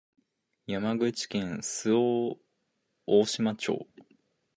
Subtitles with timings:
[0.65, 2.37] 山口県周防
[3.05, 3.87] 大島町